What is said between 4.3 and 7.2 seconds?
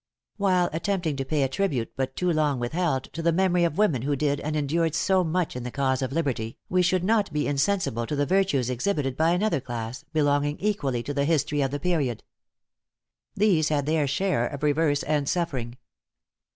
and endured so much in the cause of liberty, we should